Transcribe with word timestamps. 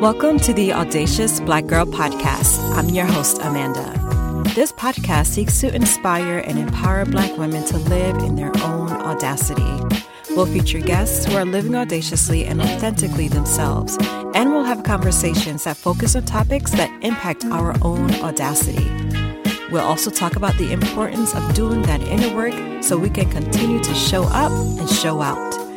Welcome 0.00 0.38
to 0.40 0.52
the 0.52 0.72
Audacious 0.72 1.40
Black 1.40 1.66
Girl 1.66 1.84
Podcast. 1.84 2.60
I'm 2.76 2.88
your 2.90 3.04
host, 3.04 3.40
Amanda. 3.42 3.94
This 4.54 4.70
podcast 4.70 5.26
seeks 5.26 5.60
to 5.62 5.74
inspire 5.74 6.38
and 6.38 6.56
empower 6.56 7.04
Black 7.04 7.36
women 7.36 7.64
to 7.64 7.78
live 7.78 8.16
in 8.18 8.36
their 8.36 8.56
own 8.62 8.92
audacity. 8.92 9.66
We'll 10.30 10.46
feature 10.46 10.78
guests 10.78 11.24
who 11.24 11.34
are 11.34 11.44
living 11.44 11.74
audaciously 11.74 12.44
and 12.46 12.62
authentically 12.62 13.26
themselves, 13.26 13.98
and 14.36 14.52
we'll 14.52 14.62
have 14.62 14.84
conversations 14.84 15.64
that 15.64 15.76
focus 15.76 16.14
on 16.14 16.26
topics 16.26 16.70
that 16.72 16.90
impact 17.02 17.44
our 17.46 17.74
own 17.82 18.14
audacity. 18.22 18.88
We'll 19.72 19.84
also 19.84 20.12
talk 20.12 20.36
about 20.36 20.56
the 20.58 20.72
importance 20.72 21.34
of 21.34 21.54
doing 21.54 21.82
that 21.82 22.02
inner 22.02 22.36
work 22.36 22.84
so 22.84 22.96
we 22.96 23.10
can 23.10 23.28
continue 23.32 23.82
to 23.82 23.94
show 23.94 24.22
up 24.26 24.52
and 24.52 24.88
show 24.88 25.22
out. 25.22 25.67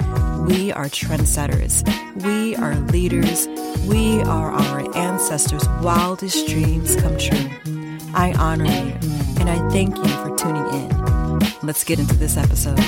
We 0.48 0.71
are 0.71 0.86
trendsetters. 0.86 1.84
We 2.23 2.55
are 2.55 2.76
leaders. 2.91 3.48
We 3.88 4.22
are 4.22 4.52
our 4.52 4.98
ancestors' 4.98 5.68
wildest 5.82 6.48
dreams 6.48 6.95
come 6.95 7.18
true. 7.18 7.49
I 8.13 8.34
honor 8.38 8.66
you 8.66 8.94
and 9.40 9.49
I 9.49 9.70
thank 9.70 9.96
you 9.98 10.08
for 10.08 10.35
tuning 10.35 10.68
in. 10.73 11.40
Let's 11.62 11.84
get 11.84 11.99
into 11.99 12.16
this 12.16 12.38
episode. 12.38 12.80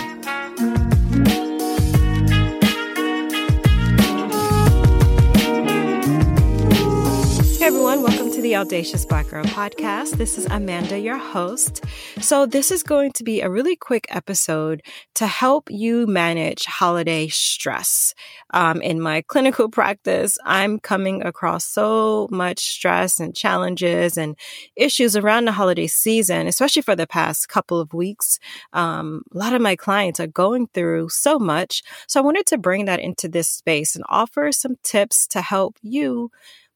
The 8.53 8.59
Audacious 8.59 9.03
Black 9.03 9.30
Girl 9.30 9.43
podcast. 9.45 10.17
This 10.17 10.38
is 10.38 10.45
Amanda, 10.45 10.99
your 10.99 11.17
host. 11.17 11.84
So, 12.21 12.45
this 12.45 12.70
is 12.70 12.84
going 12.84 13.11
to 13.13 13.23
be 13.23 13.41
a 13.41 13.49
really 13.49 13.75
quick 13.75 14.05
episode 14.09 14.84
to 15.16 15.25
help 15.25 15.71
you 15.71 16.05
manage 16.05 16.66
holiday 16.66 17.30
stress. 17.30 18.13
Um, 18.52 18.80
in 18.80 19.02
my 19.02 19.23
clinical 19.23 19.70
practice, 19.70 20.38
I'm 20.45 20.77
coming 20.77 21.23
across 21.23 21.66
so 21.66 22.27
much 22.30 22.59
stress 22.59 23.19
and 23.19 23.36
challenges 23.36 24.19
and 24.19 24.36
issues 24.75 25.16
around 25.16 25.45
the 25.45 25.52
holiday 25.53 25.88
season, 25.88 26.45
especially 26.45 26.83
for 26.83 26.95
the 26.95 27.08
past 27.08 27.49
couple 27.49 27.80
of 27.80 27.92
weeks. 27.92 28.38
Um, 28.72 29.23
a 29.33 29.38
lot 29.39 29.53
of 29.53 29.64
my 29.64 29.75
clients 29.75 30.20
are 30.20 30.27
going 30.27 30.67
through 30.75 31.09
so 31.09 31.39
much. 31.39 31.81
So, 32.08 32.20
I 32.20 32.23
wanted 32.23 32.45
to 32.47 32.59
bring 32.59 32.86
that 32.86 32.99
into 32.99 33.27
this 33.27 33.49
space 33.49 33.95
and 33.95 34.05
offer 34.09 34.52
some 34.52 34.75
tips 34.83 35.25
to 35.30 35.42
help 35.42 35.80
you 35.81 36.30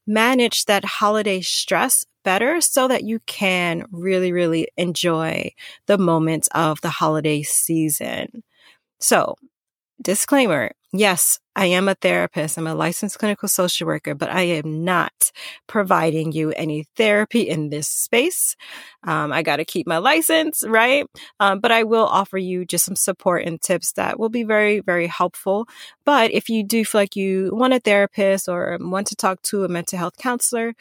manage 0.08 0.66
that 0.66 0.84
holiday 0.84 1.42
stress 1.42 2.06
better 2.24 2.60
so 2.62 2.88
that 2.88 3.04
you 3.04 3.20
can 3.26 3.84
really, 3.92 4.32
really 4.32 4.68
enjoy 4.78 5.52
the 5.86 5.98
moments 5.98 6.48
of 6.54 6.80
the 6.82 6.90
holiday 6.90 7.42
season. 7.42 8.44
So, 9.00 9.36
disclaimer 10.02 10.70
yes, 10.92 11.38
I 11.54 11.66
am 11.66 11.88
a 11.88 11.94
therapist. 11.94 12.56
I'm 12.56 12.66
a 12.66 12.74
licensed 12.74 13.18
clinical 13.18 13.48
social 13.48 13.86
worker, 13.86 14.14
but 14.14 14.30
I 14.30 14.42
am 14.42 14.84
not 14.84 15.32
providing 15.66 16.32
you 16.32 16.50
any 16.52 16.86
therapy 16.96 17.42
in 17.42 17.68
this 17.68 17.88
space. 17.88 18.56
Um, 19.04 19.32
I 19.32 19.42
got 19.42 19.56
to 19.56 19.64
keep 19.64 19.86
my 19.86 19.98
license, 19.98 20.64
right? 20.66 21.06
Um, 21.40 21.60
but 21.60 21.72
I 21.72 21.82
will 21.84 22.06
offer 22.06 22.38
you 22.38 22.64
just 22.64 22.84
some 22.84 22.96
support 22.96 23.44
and 23.44 23.60
tips 23.60 23.92
that 23.92 24.18
will 24.18 24.28
be 24.28 24.44
very, 24.44 24.80
very 24.80 25.06
helpful. 25.06 25.66
But 26.04 26.30
if 26.30 26.48
you 26.48 26.64
do 26.64 26.84
feel 26.84 27.00
like 27.00 27.16
you 27.16 27.50
want 27.52 27.74
a 27.74 27.80
therapist 27.80 28.48
or 28.48 28.78
want 28.80 29.08
to 29.08 29.16
talk 29.16 29.42
to 29.42 29.64
a 29.64 29.68
mental 29.68 29.98
health 29.98 30.16
counselor, 30.16 30.74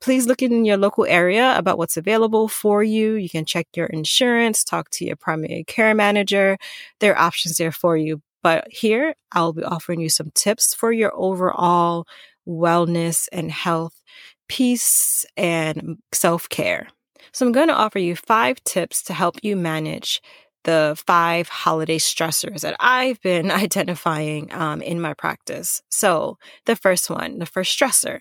please 0.00 0.26
look 0.26 0.40
in 0.40 0.64
your 0.64 0.78
local 0.78 1.04
area 1.04 1.54
about 1.58 1.76
what's 1.76 1.98
available 1.98 2.48
for 2.48 2.82
you. 2.82 3.14
You 3.14 3.28
can 3.28 3.44
check 3.44 3.66
your 3.76 3.86
insurance, 3.86 4.64
talk 4.64 4.88
to 4.90 5.04
your 5.04 5.16
primary 5.16 5.64
care 5.66 5.94
manager. 5.94 6.56
There 7.00 7.14
are 7.14 7.26
options 7.26 7.58
there 7.58 7.72
for 7.72 7.98
you. 7.98 8.22
But 8.42 8.66
here 8.70 9.14
I'll 9.32 9.52
be 9.52 9.62
offering 9.62 10.00
you 10.00 10.08
some 10.08 10.30
tips 10.34 10.74
for 10.74 10.92
your 10.92 11.12
overall 11.14 12.06
wellness 12.48 13.28
and 13.32 13.50
health, 13.50 14.02
peace 14.48 15.24
and 15.36 15.98
self 16.12 16.48
care. 16.48 16.88
So 17.32 17.46
I'm 17.46 17.52
going 17.52 17.68
to 17.68 17.74
offer 17.74 17.98
you 17.98 18.16
five 18.16 18.62
tips 18.64 19.02
to 19.04 19.12
help 19.12 19.36
you 19.42 19.56
manage 19.56 20.20
the 20.64 21.00
five 21.06 21.48
holiday 21.48 21.98
stressors 21.98 22.60
that 22.60 22.76
I've 22.80 23.20
been 23.22 23.50
identifying 23.50 24.52
um, 24.52 24.82
in 24.82 25.00
my 25.00 25.14
practice. 25.14 25.82
So 25.90 26.38
the 26.66 26.76
first 26.76 27.08
one, 27.08 27.38
the 27.38 27.46
first 27.46 27.78
stressor, 27.78 28.20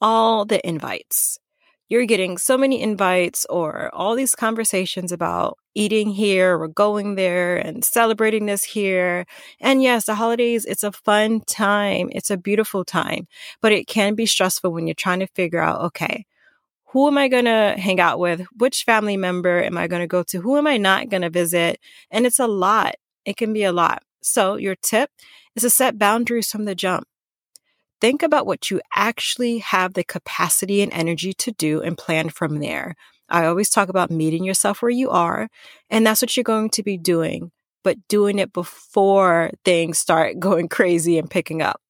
all 0.00 0.44
the 0.44 0.66
invites 0.66 1.38
you're 1.90 2.06
getting 2.06 2.38
so 2.38 2.56
many 2.56 2.80
invites 2.80 3.44
or 3.50 3.90
all 3.92 4.14
these 4.14 4.36
conversations 4.36 5.10
about 5.10 5.58
eating 5.74 6.08
here 6.08 6.56
or 6.56 6.68
going 6.68 7.16
there 7.16 7.56
and 7.56 7.84
celebrating 7.84 8.46
this 8.46 8.62
here. 8.62 9.26
And 9.60 9.82
yes, 9.82 10.06
the 10.06 10.14
holidays, 10.14 10.64
it's 10.64 10.84
a 10.84 10.92
fun 10.92 11.40
time. 11.42 12.08
It's 12.12 12.30
a 12.30 12.36
beautiful 12.36 12.84
time, 12.84 13.26
but 13.60 13.72
it 13.72 13.88
can 13.88 14.14
be 14.14 14.24
stressful 14.24 14.72
when 14.72 14.86
you're 14.86 14.94
trying 14.94 15.18
to 15.18 15.26
figure 15.26 15.60
out, 15.60 15.80
okay, 15.82 16.26
who 16.92 17.08
am 17.08 17.18
I 17.18 17.26
going 17.26 17.44
to 17.44 17.74
hang 17.76 17.98
out 18.00 18.20
with? 18.20 18.46
Which 18.56 18.84
family 18.84 19.16
member 19.16 19.62
am 19.62 19.76
I 19.76 19.88
going 19.88 20.00
to 20.00 20.06
go 20.06 20.22
to? 20.22 20.40
Who 20.40 20.56
am 20.56 20.68
I 20.68 20.76
not 20.76 21.08
going 21.08 21.22
to 21.22 21.30
visit? 21.30 21.80
And 22.10 22.24
it's 22.24 22.38
a 22.38 22.46
lot. 22.46 22.94
It 23.24 23.36
can 23.36 23.52
be 23.52 23.64
a 23.64 23.72
lot. 23.72 24.02
So 24.22 24.56
your 24.56 24.76
tip 24.76 25.10
is 25.56 25.62
to 25.62 25.70
set 25.70 25.98
boundaries 25.98 26.50
from 26.50 26.66
the 26.66 26.74
jump 26.76 27.06
think 28.00 28.22
about 28.22 28.46
what 28.46 28.70
you 28.70 28.80
actually 28.94 29.58
have 29.58 29.94
the 29.94 30.04
capacity 30.04 30.82
and 30.82 30.92
energy 30.92 31.32
to 31.34 31.52
do 31.52 31.80
and 31.80 31.98
plan 31.98 32.28
from 32.28 32.60
there. 32.60 32.94
I 33.28 33.46
always 33.46 33.70
talk 33.70 33.88
about 33.88 34.10
meeting 34.10 34.44
yourself 34.44 34.82
where 34.82 34.90
you 34.90 35.10
are, 35.10 35.48
and 35.88 36.06
that's 36.06 36.22
what 36.22 36.36
you're 36.36 36.44
going 36.44 36.70
to 36.70 36.82
be 36.82 36.98
doing, 36.98 37.52
but 37.84 37.96
doing 38.08 38.38
it 38.38 38.52
before 38.52 39.50
things 39.64 39.98
start 39.98 40.38
going 40.40 40.68
crazy 40.68 41.18
and 41.18 41.30
picking 41.30 41.62
up. 41.62 41.80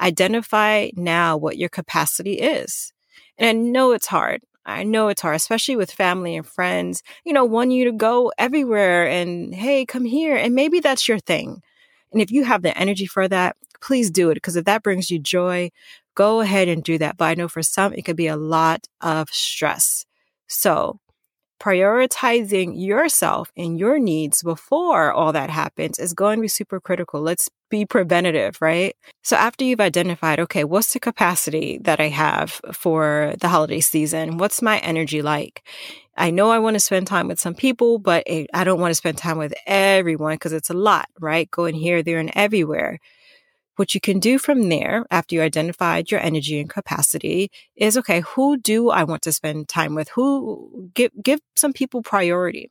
Identify 0.00 0.90
now 0.94 1.36
what 1.36 1.58
your 1.58 1.68
capacity 1.68 2.34
is. 2.34 2.92
And 3.36 3.48
I 3.48 3.52
know 3.52 3.92
it's 3.92 4.06
hard. 4.06 4.42
I 4.64 4.84
know 4.84 5.08
it's 5.08 5.22
hard, 5.22 5.36
especially 5.36 5.76
with 5.76 5.90
family 5.90 6.36
and 6.36 6.46
friends, 6.46 7.02
you 7.24 7.32
know, 7.32 7.44
want 7.44 7.72
you 7.72 7.84
to 7.86 7.92
go 7.92 8.32
everywhere 8.38 9.08
and, 9.08 9.54
hey, 9.54 9.84
come 9.84 10.04
here. 10.04 10.36
And 10.36 10.54
maybe 10.54 10.80
that's 10.80 11.08
your 11.08 11.18
thing. 11.18 11.62
And 12.12 12.20
if 12.20 12.30
you 12.30 12.44
have 12.44 12.62
the 12.62 12.76
energy 12.76 13.06
for 13.06 13.26
that, 13.28 13.56
please 13.80 14.10
do 14.10 14.30
it 14.30 14.34
because 14.34 14.56
if 14.56 14.64
that 14.64 14.82
brings 14.82 15.10
you 15.10 15.18
joy, 15.18 15.70
go 16.14 16.40
ahead 16.40 16.68
and 16.68 16.82
do 16.82 16.98
that. 16.98 17.16
But 17.16 17.26
I 17.26 17.34
know 17.34 17.48
for 17.48 17.62
some, 17.62 17.92
it 17.92 18.02
could 18.02 18.16
be 18.16 18.26
a 18.26 18.36
lot 18.36 18.86
of 19.00 19.28
stress. 19.30 20.04
So 20.46 20.98
prioritizing 21.60 22.72
yourself 22.74 23.52
and 23.54 23.78
your 23.78 23.98
needs 23.98 24.42
before 24.42 25.12
all 25.12 25.30
that 25.32 25.50
happens 25.50 25.98
is 25.98 26.14
going 26.14 26.38
to 26.38 26.42
be 26.42 26.48
super 26.48 26.80
critical. 26.80 27.20
Let's 27.20 27.50
be 27.68 27.84
preventative, 27.84 28.56
right? 28.62 28.96
So 29.22 29.36
after 29.36 29.64
you've 29.64 29.80
identified, 29.80 30.40
okay, 30.40 30.64
what's 30.64 30.94
the 30.94 31.00
capacity 31.00 31.78
that 31.82 32.00
I 32.00 32.08
have 32.08 32.62
for 32.72 33.34
the 33.40 33.48
holiday 33.48 33.80
season? 33.80 34.38
What's 34.38 34.62
my 34.62 34.78
energy 34.78 35.20
like? 35.20 35.62
I 36.16 36.30
know 36.30 36.50
I 36.50 36.58
want 36.58 36.74
to 36.74 36.80
spend 36.80 37.06
time 37.06 37.28
with 37.28 37.38
some 37.38 37.54
people, 37.54 37.98
but 37.98 38.24
I 38.26 38.64
don't 38.64 38.80
want 38.80 38.90
to 38.90 38.96
spend 38.96 39.18
time 39.18 39.36
with 39.36 39.52
everyone 39.66 40.34
because 40.36 40.54
it's 40.54 40.70
a 40.70 40.74
lot, 40.74 41.08
right? 41.20 41.50
Going 41.50 41.74
here, 41.74 42.02
there, 42.02 42.18
and 42.18 42.32
everywhere. 42.34 42.98
What 43.80 43.94
you 43.94 44.00
can 44.02 44.18
do 44.18 44.36
from 44.36 44.68
there, 44.68 45.06
after 45.10 45.34
you 45.34 45.40
identified 45.40 46.10
your 46.10 46.20
energy 46.20 46.60
and 46.60 46.68
capacity, 46.68 47.50
is 47.74 47.96
okay, 47.96 48.20
who 48.20 48.58
do 48.58 48.90
I 48.90 49.04
want 49.04 49.22
to 49.22 49.32
spend 49.32 49.70
time 49.70 49.94
with? 49.94 50.10
Who 50.10 50.90
give, 50.92 51.12
give 51.22 51.40
some 51.56 51.72
people 51.72 52.02
priority 52.02 52.70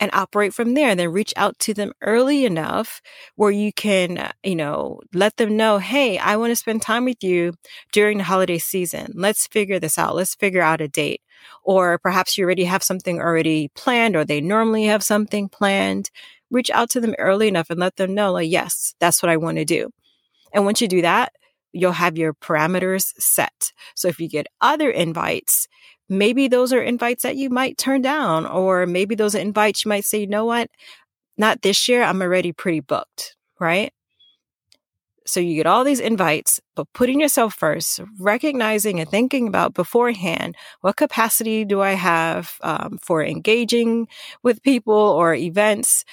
and 0.00 0.10
operate 0.12 0.52
from 0.52 0.74
there 0.74 0.88
and 0.88 0.98
then 0.98 1.12
reach 1.12 1.32
out 1.36 1.56
to 1.60 1.72
them 1.72 1.92
early 2.02 2.44
enough 2.44 3.00
where 3.36 3.52
you 3.52 3.72
can, 3.72 4.32
you 4.42 4.56
know, 4.56 4.98
let 5.14 5.36
them 5.36 5.56
know, 5.56 5.78
Hey, 5.78 6.18
I 6.18 6.34
want 6.36 6.50
to 6.50 6.56
spend 6.56 6.82
time 6.82 7.04
with 7.04 7.22
you 7.22 7.54
during 7.92 8.18
the 8.18 8.24
holiday 8.24 8.58
season. 8.58 9.12
Let's 9.14 9.46
figure 9.46 9.78
this 9.78 9.98
out. 9.98 10.16
Let's 10.16 10.34
figure 10.34 10.62
out 10.62 10.80
a 10.80 10.88
date. 10.88 11.20
Or 11.62 11.96
perhaps 11.96 12.36
you 12.36 12.44
already 12.44 12.64
have 12.64 12.82
something 12.82 13.20
already 13.20 13.68
planned 13.76 14.16
or 14.16 14.24
they 14.24 14.40
normally 14.40 14.86
have 14.86 15.04
something 15.04 15.48
planned. 15.48 16.10
Reach 16.50 16.70
out 16.70 16.90
to 16.90 17.00
them 17.00 17.14
early 17.20 17.46
enough 17.46 17.70
and 17.70 17.78
let 17.78 17.94
them 17.94 18.14
know, 18.16 18.32
like, 18.32 18.50
yes, 18.50 18.96
that's 18.98 19.22
what 19.22 19.30
I 19.30 19.36
want 19.36 19.58
to 19.58 19.64
do. 19.64 19.92
And 20.52 20.64
once 20.64 20.80
you 20.80 20.88
do 20.88 21.02
that, 21.02 21.32
you'll 21.72 21.92
have 21.92 22.16
your 22.16 22.34
parameters 22.34 23.12
set. 23.18 23.72
So 23.94 24.08
if 24.08 24.18
you 24.20 24.28
get 24.28 24.46
other 24.60 24.90
invites, 24.90 25.68
maybe 26.08 26.48
those 26.48 26.72
are 26.72 26.82
invites 26.82 27.22
that 27.22 27.36
you 27.36 27.50
might 27.50 27.78
turn 27.78 28.02
down, 28.02 28.46
or 28.46 28.86
maybe 28.86 29.14
those 29.14 29.34
are 29.34 29.40
invites 29.40 29.84
you 29.84 29.88
might 29.88 30.04
say, 30.04 30.20
you 30.20 30.26
know 30.26 30.44
what? 30.46 30.70
Not 31.36 31.62
this 31.62 31.88
year. 31.88 32.02
I'm 32.02 32.22
already 32.22 32.52
pretty 32.52 32.80
booked, 32.80 33.36
right? 33.60 33.92
So 35.26 35.40
you 35.40 35.56
get 35.56 35.66
all 35.66 35.84
these 35.84 36.00
invites, 36.00 36.58
but 36.74 36.90
putting 36.94 37.20
yourself 37.20 37.52
first, 37.52 38.00
recognizing 38.18 38.98
and 38.98 39.08
thinking 39.10 39.46
about 39.46 39.74
beforehand, 39.74 40.56
what 40.80 40.96
capacity 40.96 41.66
do 41.66 41.82
I 41.82 41.92
have 41.92 42.54
um, 42.62 42.98
for 43.02 43.22
engaging 43.22 44.08
with 44.42 44.62
people 44.62 44.94
or 44.94 45.34
events? 45.34 46.06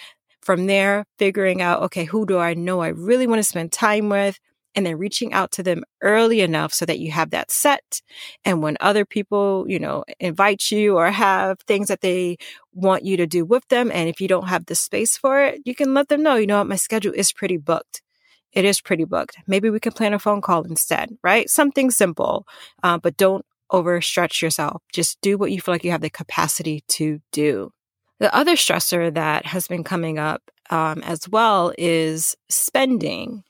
From 0.46 0.68
there, 0.68 1.06
figuring 1.20 1.62
out, 1.62 1.82
okay, 1.84 2.06
who 2.06 2.26
do 2.26 2.38
I 2.38 2.54
know 2.54 2.82
I 2.82 2.90
really 2.90 3.28
want 3.28 3.40
to 3.40 3.44
spend 3.44 3.72
time 3.74 4.10
with? 4.10 4.40
And 4.76 4.86
then 4.86 4.98
reaching 4.98 5.34
out 5.34 5.54
to 5.54 5.64
them 5.64 5.84
early 6.04 6.42
enough 6.42 6.74
so 6.74 6.86
that 6.86 7.00
you 7.00 7.12
have 7.12 7.32
that 7.32 7.50
set. 7.52 8.02
And 8.44 8.62
when 8.62 8.78
other 8.82 9.06
people, 9.06 9.66
you 9.70 9.80
know, 9.80 10.04
invite 10.20 10.70
you 10.70 10.98
or 10.98 11.12
have 11.12 11.60
things 11.62 11.88
that 11.88 12.02
they 12.02 12.38
want 12.74 13.06
you 13.06 13.18
to 13.18 13.26
do 13.28 13.46
with 13.46 13.68
them, 13.70 13.90
and 13.92 14.10
if 14.10 14.20
you 14.22 14.28
don't 14.28 14.50
have 14.50 14.66
the 14.66 14.76
space 14.76 15.18
for 15.18 15.42
it, 15.42 15.62
you 15.66 15.76
can 15.76 15.94
let 15.94 16.10
them 16.10 16.22
know, 16.24 16.36
you 16.36 16.46
know 16.48 16.58
what, 16.60 16.68
my 16.68 16.76
schedule 16.76 17.14
is 17.14 17.32
pretty 17.32 17.58
booked 17.58 18.02
it 18.54 18.66
is 18.66 18.82
pretty 18.82 19.04
booked. 19.06 19.38
Maybe 19.48 19.70
we 19.70 19.80
can 19.80 19.92
plan 19.94 20.14
a 20.14 20.20
phone 20.20 20.42
call 20.42 20.64
instead, 20.64 21.18
right? 21.24 21.50
Something 21.50 21.92
simple, 21.92 22.48
uh, 22.84 22.98
but 22.98 23.18
don't 23.18 23.46
overstretch 23.72 24.42
yourself. 24.42 24.82
Just 24.94 25.20
do 25.22 25.38
what 25.38 25.52
you 25.52 25.62
feel 25.62 25.74
like 25.74 25.84
you 25.84 25.92
have 25.92 26.02
the 26.02 26.10
capacity 26.10 26.84
to 26.90 27.20
do. 27.32 27.72
The 28.20 28.34
other 28.36 28.56
stressor 28.56 29.14
that 29.14 29.46
has 29.46 29.68
been 29.68 29.84
coming 29.84 30.18
up 30.20 30.42
um, 30.70 31.02
as 31.04 31.28
well 31.30 31.74
is 31.78 32.36
spending. 32.50 33.44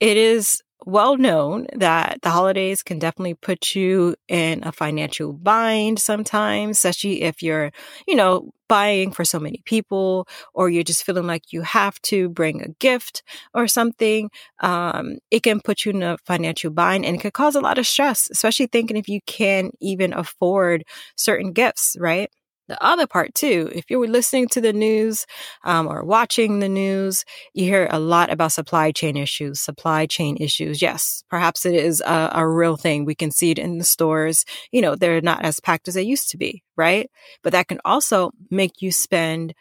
It 0.00 0.16
is 0.16 0.62
well 0.86 1.16
known 1.16 1.66
that 1.76 2.18
the 2.22 2.30
holidays 2.30 2.82
can 2.82 2.98
definitely 2.98 3.34
put 3.34 3.74
you 3.74 4.16
in 4.28 4.64
a 4.64 4.72
financial 4.72 5.32
bind 5.32 5.98
sometimes, 6.00 6.78
especially 6.78 7.22
if 7.22 7.42
you're, 7.42 7.70
you 8.08 8.16
know, 8.16 8.50
buying 8.68 9.12
for 9.12 9.24
so 9.24 9.38
many 9.38 9.62
people 9.66 10.26
or 10.54 10.70
you're 10.70 10.82
just 10.82 11.04
feeling 11.04 11.26
like 11.26 11.52
you 11.52 11.62
have 11.62 12.00
to 12.02 12.28
bring 12.30 12.62
a 12.62 12.68
gift 12.80 13.22
or 13.54 13.68
something. 13.68 14.30
Um, 14.60 15.18
it 15.30 15.42
can 15.42 15.60
put 15.60 15.84
you 15.84 15.92
in 15.92 16.02
a 16.02 16.18
financial 16.26 16.70
bind 16.70 17.04
and 17.04 17.16
it 17.16 17.20
could 17.22 17.34
cause 17.34 17.54
a 17.54 17.60
lot 17.60 17.78
of 17.78 17.86
stress, 17.86 18.28
especially 18.30 18.66
thinking 18.66 18.96
if 18.96 19.08
you 19.08 19.20
can't 19.26 19.74
even 19.80 20.12
afford 20.12 20.84
certain 21.16 21.52
gifts, 21.52 21.96
right? 22.00 22.30
The 22.72 22.82
other 22.82 23.06
part 23.06 23.34
too, 23.34 23.70
if 23.74 23.90
you 23.90 23.98
were 23.98 24.08
listening 24.08 24.48
to 24.48 24.60
the 24.62 24.72
news 24.72 25.26
um, 25.62 25.86
or 25.86 26.02
watching 26.02 26.60
the 26.60 26.70
news, 26.70 27.22
you 27.52 27.66
hear 27.66 27.86
a 27.90 27.98
lot 27.98 28.32
about 28.32 28.52
supply 28.52 28.92
chain 28.92 29.14
issues. 29.14 29.60
Supply 29.60 30.06
chain 30.06 30.38
issues, 30.40 30.80
yes, 30.80 31.22
perhaps 31.28 31.66
it 31.66 31.74
is 31.74 32.00
a, 32.00 32.30
a 32.32 32.48
real 32.48 32.78
thing. 32.78 33.04
We 33.04 33.14
can 33.14 33.30
see 33.30 33.50
it 33.50 33.58
in 33.58 33.76
the 33.76 33.84
stores. 33.84 34.46
You 34.70 34.80
know, 34.80 34.96
they're 34.96 35.20
not 35.20 35.44
as 35.44 35.60
packed 35.60 35.86
as 35.86 35.96
they 35.96 36.02
used 36.02 36.30
to 36.30 36.38
be, 36.38 36.62
right? 36.74 37.10
But 37.42 37.52
that 37.52 37.68
can 37.68 37.78
also 37.84 38.30
make 38.50 38.80
you 38.80 38.90
spend 38.90 39.52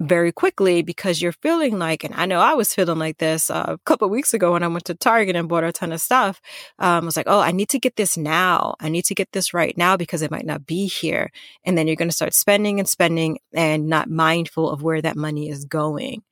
very 0.00 0.32
quickly 0.32 0.80
because 0.82 1.20
you're 1.20 1.32
feeling 1.32 1.78
like, 1.78 2.04
and 2.04 2.14
I 2.14 2.24
know 2.24 2.40
I 2.40 2.54
was 2.54 2.74
feeling 2.74 2.98
like 2.98 3.18
this 3.18 3.50
uh, 3.50 3.66
a 3.68 3.78
couple 3.84 4.08
weeks 4.08 4.32
ago 4.32 4.52
when 4.52 4.62
I 4.62 4.68
went 4.68 4.86
to 4.86 4.94
Target 4.94 5.36
and 5.36 5.48
bought 5.48 5.62
a 5.62 5.72
ton 5.72 5.92
of 5.92 6.00
stuff. 6.00 6.40
Um, 6.78 7.04
I 7.04 7.06
was 7.06 7.16
like, 7.16 7.28
oh, 7.28 7.40
I 7.40 7.52
need 7.52 7.68
to 7.68 7.78
get 7.78 7.96
this 7.96 8.16
now. 8.16 8.74
I 8.80 8.88
need 8.88 9.04
to 9.04 9.14
get 9.14 9.30
this 9.32 9.52
right 9.52 9.76
now 9.76 9.98
because 9.98 10.22
it 10.22 10.30
might 10.30 10.46
not 10.46 10.66
be 10.66 10.86
here. 10.86 11.30
And 11.64 11.76
then 11.76 11.86
you're 11.86 11.96
going 11.96 12.08
to 12.08 12.16
start 12.16 12.32
spending 12.32 12.80
and 12.80 12.88
spending 12.88 13.38
and 13.52 13.88
not 13.88 14.08
mindful 14.08 14.70
of 14.70 14.82
where 14.82 15.02
that 15.02 15.16
money 15.16 15.50
is 15.50 15.66
going. 15.66 16.22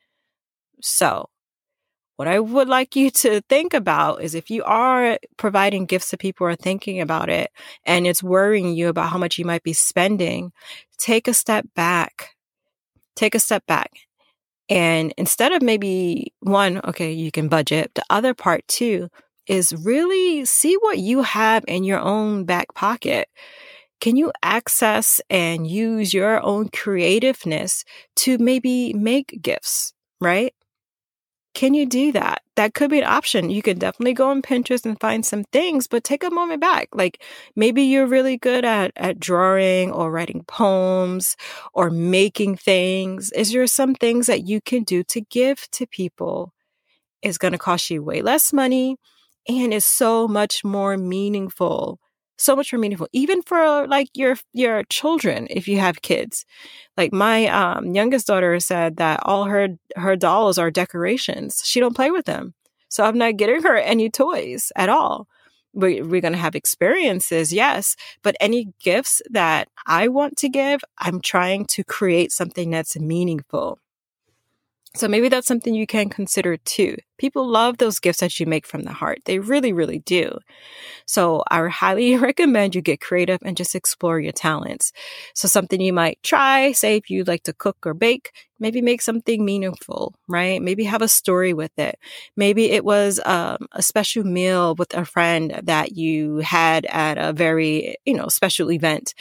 So, 0.81 1.29
what 2.17 2.27
I 2.27 2.41
would 2.41 2.69
like 2.69 2.97
you 2.97 3.11
to 3.11 3.43
think 3.49 3.75
about 3.75 4.23
is 4.23 4.35
if 4.35 4.51
you 4.51 4.65
are 4.65 5.19
providing 5.37 5.87
gifts 5.87 6.11
to 6.11 6.17
people 6.17 6.49
or 6.49 6.57
thinking 6.57 7.01
about 7.01 7.29
it 7.29 7.53
and 7.85 8.09
it's 8.09 8.25
worrying 8.25 8.75
you 8.75 8.89
about 8.89 9.11
how 9.11 9.19
much 9.19 9.39
you 9.39 9.45
might 9.45 9.63
be 9.63 9.73
spending, 9.73 10.53
take 10.99 11.29
a 11.29 11.35
step 11.35 11.67
back 11.77 12.35
take 13.19 13.35
a 13.35 13.41
step 13.41 13.67
back. 13.67 13.91
And 14.69 15.13
instead 15.17 15.53
of 15.53 15.63
maybe 15.63 16.33
one, 16.41 16.81
okay, 16.85 17.13
you 17.13 17.31
can 17.31 17.49
budget, 17.49 17.91
the 17.95 18.05
other 18.11 18.35
part 18.35 18.67
too 18.69 19.09
is 19.47 19.73
really 19.85 20.45
see 20.45 20.75
what 20.77 20.99
you 20.99 21.23
have 21.23 21.65
in 21.67 21.85
your 21.85 22.01
own 22.01 22.45
back 22.45 22.75
pocket. 22.75 23.29
Can 24.01 24.17
you 24.17 24.31
access 24.43 25.21
and 25.31 25.67
use 25.67 26.15
your 26.15 26.41
own 26.43 26.69
creativeness 26.69 27.85
to 28.17 28.39
maybe 28.39 28.93
make 28.93 29.41
gifts, 29.43 29.93
right? 30.21 30.55
Can 31.59 31.75
you 31.75 31.87
do 31.87 32.13
that? 32.13 32.43
That 32.55 32.75
could 32.75 32.89
be 32.89 33.01
an 33.01 33.05
option. 33.05 33.51
You 33.51 33.63
can 33.63 33.81
definitely 33.81 34.13
go 34.13 34.31
on 34.31 34.43
Pinterest 34.43 34.87
and 34.87 35.01
find 35.01 35.27
some 35.27 35.43
things, 35.43 35.89
but 35.89 36.05
take 36.05 36.23
a 36.23 36.31
moment 36.31 36.61
back. 36.61 36.89
Like 36.95 37.21
maybe 37.57 37.83
you're 37.83 38.07
really 38.07 38.37
good 38.37 38.65
at, 38.65 38.93
at 38.95 39.19
drawing 39.19 39.91
or 39.91 40.13
writing 40.13 40.45
poems 40.45 41.37
or 41.73 41.91
making 41.91 42.59
things. 42.59 43.33
Is 43.33 43.51
there 43.51 43.67
some 43.67 43.97
things 43.97 44.29
that 44.29 44.47
you 44.47 44.61
can 44.61 44.85
do 44.85 45.03
to 45.03 45.21
give 45.21 45.69
to 45.73 45.85
people? 45.85 46.55
It's 47.23 47.39
going 47.39 47.55
to 47.55 47.59
cost 47.59 47.91
you 47.91 48.05
way 48.05 48.23
less 48.23 48.53
money 48.53 48.97
and 49.49 49.75
is 49.75 49.85
so 49.85 50.29
much 50.29 50.63
more 50.63 50.97
meaningful 50.97 51.99
so 52.39 52.57
much 52.57 52.73
more 52.73 52.81
meaningful 52.81 53.09
even 53.13 53.43
for 53.43 53.87
like 53.89 54.09
your 54.15 54.37
your 54.53 54.85
children 54.85 55.47
if 55.51 55.69
you 55.69 55.79
have 55.79 56.03
kids. 56.03 56.45
Like 56.97 57.13
my 57.13 57.47
um, 57.47 57.95
youngest 57.95 58.27
daughter 58.27 58.59
said 58.61 58.97
that 58.97 59.21
all 59.25 59.45
her 59.45 59.69
her 59.97 60.17
dolls 60.17 60.59
are 60.59 60.71
decorations. 60.71 61.63
She 61.65 61.81
don't 61.81 61.97
play 61.97 62.11
with 62.11 62.25
them. 62.27 62.55
So 62.89 63.05
i'm 63.05 63.19
not 63.19 63.37
getting 63.37 63.63
her 63.63 63.77
any 63.77 64.11
toys 64.11 64.73
at 64.77 64.89
all. 64.89 65.29
We, 65.75 66.01
we're 66.01 66.23
going 66.23 66.33
to 66.33 66.39
have 66.39 66.57
experiences 66.57 67.53
yes 67.53 67.95
but 68.23 68.35
any 68.41 68.73
gifts 68.81 69.21
that 69.31 69.69
i 69.87 70.09
want 70.09 70.39
to 70.39 70.49
give 70.49 70.81
i'm 70.99 71.21
trying 71.21 71.67
to 71.67 71.85
create 71.85 72.33
something 72.33 72.71
that's 72.71 72.99
meaningful 72.99 73.79
so 74.95 75.07
maybe 75.07 75.29
that's 75.29 75.47
something 75.47 75.75
you 75.75 75.87
can 75.87 76.09
consider 76.09 76.57
too. 76.57 76.97
People 77.19 77.47
love 77.47 77.79
those 77.79 77.99
gifts 77.99 78.21
that 78.21 78.41
you 78.41 78.47
make 78.47 78.67
from 78.67 78.83
the 78.83 78.93
heart. 78.93 79.21
They 79.27 79.39
really, 79.39 79.73
really 79.73 79.99
do. 79.99 80.39
So 81.07 81.43
I 81.51 81.67
highly 81.69 82.17
recommend 82.19 82.75
you 82.75 82.81
get 82.81 83.01
creative 83.01 83.39
and 83.43 83.57
just 83.57 83.75
explore 83.75 84.19
your 84.19 84.33
talents. 84.33 84.93
So 85.35 85.47
something 85.47 85.81
you 85.81 85.93
might 85.93 86.23
try, 86.23 86.73
say 86.73 86.97
if 86.97 87.11
you 87.11 87.25
like 87.25 87.43
to 87.45 87.53
cook 87.53 87.77
or 87.85 87.95
bake, 87.95 88.33
maybe 88.61 88.81
make 88.81 89.03
something 89.03 89.45
meaningful, 89.45 90.15
right? 90.27 90.61
Maybe 90.61 90.85
have 90.85 91.03
a 91.03 91.09
story 91.09 91.53
with 91.53 91.77
it. 91.79 91.99
Maybe 92.37 92.71
it 92.71 92.85
was 92.85 93.21
um, 93.25 93.69
a 93.73 93.83
special 93.83 94.25
meal 94.25 94.75
with 94.75 94.95
a 94.95 95.05
friend 95.05 95.61
that 95.65 95.93
you 95.93 96.39
had 96.39 96.87
at 96.87 97.19
a 97.19 97.33
very, 97.33 97.97
you 98.05 98.15
know, 98.15 98.29
special 98.29 98.73
event 98.73 99.15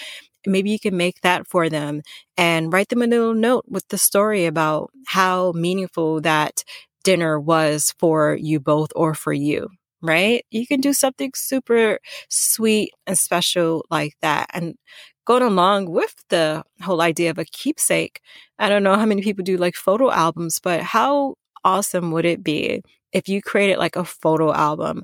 maybe 0.46 0.70
you 0.70 0.80
can 0.80 0.96
make 0.98 1.22
that 1.22 1.48
for 1.48 1.70
them 1.70 2.02
and 2.38 2.72
write 2.72 2.90
them 2.90 3.02
a 3.02 3.08
little 3.08 3.34
note 3.34 3.66
with 3.68 3.88
the 3.90 3.98
story 3.98 4.46
about 4.46 4.92
how 5.08 5.52
meaningful 5.54 6.22
that 6.22 6.64
dinner 7.04 7.40
was 7.40 7.94
for 8.00 8.38
you 8.40 8.60
both 8.60 8.90
or 8.96 9.14
for 9.14 9.34
you 9.34 9.68
right? 10.04 10.46
You 10.52 10.68
can 10.68 10.80
do 10.80 10.94
something 10.94 11.32
super 11.36 11.98
sweet 12.30 12.92
and 13.08 13.18
special 13.18 13.84
like 13.90 14.14
that. 14.22 14.48
And 14.54 14.76
going 15.26 15.42
along 15.42 15.90
with 15.90 16.14
the 16.30 16.64
whole 16.84 17.02
idea 17.02 17.32
of 17.32 17.40
a 17.40 17.46
keepsake, 17.46 18.22
I 18.60 18.70
don't 18.70 18.84
know 18.84 18.96
how 18.96 19.06
many 19.06 19.22
people 19.24 19.44
do 19.44 19.58
like 19.58 19.76
photo 19.76 20.12
albums, 20.12 20.60
but 20.60 20.82
how 20.82 21.36
awesome 21.64 22.12
would 22.12 22.26
it 22.26 22.44
be 22.44 22.82
if 23.14 23.30
you 23.30 23.42
created 23.42 23.78
like 23.78 23.96
a 23.96 24.04
photo 24.06 24.54
album 24.54 25.04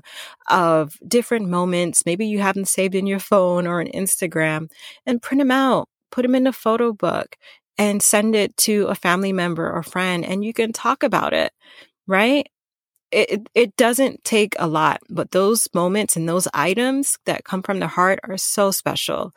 of 0.50 0.96
different 1.06 1.48
moments, 1.48 2.04
maybe 2.06 2.26
you 2.26 2.40
have 2.40 2.54
them 2.54 2.64
saved 2.64 2.94
in 2.94 3.06
your 3.06 3.18
phone 3.20 3.66
or 3.66 3.80
on 3.80 3.86
Instagram, 3.88 4.68
and 5.06 5.22
print 5.22 5.40
them 5.40 5.50
out, 5.50 5.88
put 6.10 6.22
them 6.22 6.34
in 6.34 6.46
a 6.46 6.52
photo 6.52 6.92
book, 6.92 7.36
and 7.78 8.02
send 8.02 8.34
it 8.36 8.56
to 8.58 8.86
a 8.86 8.94
family 8.94 9.32
member 9.32 9.70
or 9.70 9.82
friend, 9.82 10.24
and 10.24 10.44
you 10.44 10.52
can 10.52 10.72
talk 10.72 11.02
about 11.02 11.32
it, 11.32 11.52
right? 12.06 12.48
It, 13.12 13.46
it 13.54 13.76
doesn't 13.76 14.24
take 14.24 14.54
a 14.58 14.66
lot, 14.66 15.00
but 15.08 15.30
those 15.30 15.68
moments 15.74 16.16
and 16.16 16.28
those 16.28 16.48
items 16.52 17.16
that 17.26 17.44
come 17.44 17.62
from 17.62 17.78
the 17.80 17.86
heart 17.86 18.18
are 18.24 18.36
so 18.36 18.70
special, 18.72 19.32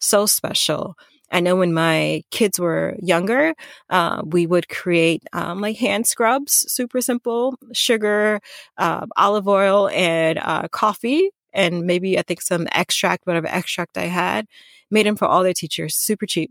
so 0.00 0.26
special. 0.26 0.96
I 1.32 1.40
know 1.40 1.56
when 1.56 1.72
my 1.72 2.22
kids 2.30 2.60
were 2.60 2.96
younger, 3.00 3.54
uh, 3.90 4.22
we 4.24 4.46
would 4.46 4.68
create 4.68 5.22
um, 5.32 5.60
like 5.60 5.78
hand 5.78 6.06
scrubs, 6.06 6.64
super 6.70 7.00
simple, 7.00 7.56
sugar, 7.72 8.40
uh, 8.78 9.06
olive 9.16 9.48
oil, 9.48 9.88
and 9.88 10.38
uh, 10.38 10.68
coffee, 10.68 11.30
and 11.52 11.86
maybe 11.86 12.18
I 12.18 12.22
think 12.22 12.42
some 12.42 12.68
extract, 12.72 13.26
whatever 13.26 13.48
extract 13.48 13.96
I 13.98 14.04
had, 14.06 14.46
made 14.90 15.06
them 15.06 15.16
for 15.16 15.26
all 15.26 15.42
their 15.42 15.54
teachers, 15.54 15.96
super 15.96 16.26
cheap. 16.26 16.50